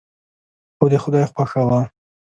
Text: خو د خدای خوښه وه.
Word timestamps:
خو 0.77 0.85
د 0.91 0.93
خدای 1.03 1.25
خوښه 1.31 1.61
وه. 1.69 1.81